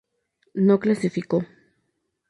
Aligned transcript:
No 0.55 0.79
clasificó. 0.79 1.45